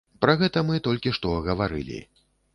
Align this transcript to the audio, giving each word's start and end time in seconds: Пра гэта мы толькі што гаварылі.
Пра 0.25 0.33
гэта 0.41 0.63
мы 0.69 0.79
толькі 0.87 1.13
што 1.19 1.35
гаварылі. 1.51 2.03